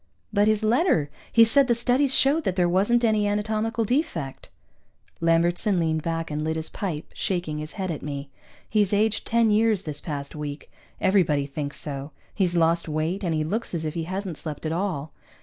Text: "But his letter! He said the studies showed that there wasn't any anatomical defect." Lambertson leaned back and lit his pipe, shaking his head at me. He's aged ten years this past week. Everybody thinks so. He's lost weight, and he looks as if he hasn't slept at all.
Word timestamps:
"But 0.33 0.47
his 0.47 0.63
letter! 0.63 1.11
He 1.31 1.45
said 1.45 1.67
the 1.67 1.75
studies 1.75 2.11
showed 2.15 2.43
that 2.45 2.55
there 2.55 2.67
wasn't 2.67 3.03
any 3.03 3.27
anatomical 3.27 3.85
defect." 3.85 4.49
Lambertson 5.19 5.79
leaned 5.79 6.01
back 6.01 6.31
and 6.31 6.43
lit 6.43 6.55
his 6.55 6.71
pipe, 6.71 7.11
shaking 7.13 7.59
his 7.59 7.73
head 7.73 7.91
at 7.91 8.01
me. 8.01 8.31
He's 8.67 8.93
aged 8.93 9.27
ten 9.27 9.51
years 9.51 9.83
this 9.83 10.01
past 10.01 10.35
week. 10.35 10.71
Everybody 10.99 11.45
thinks 11.45 11.79
so. 11.79 12.13
He's 12.33 12.55
lost 12.55 12.89
weight, 12.89 13.23
and 13.23 13.35
he 13.35 13.43
looks 13.43 13.75
as 13.75 13.85
if 13.85 13.93
he 13.93 14.05
hasn't 14.05 14.37
slept 14.39 14.65
at 14.65 14.71
all. 14.71 15.13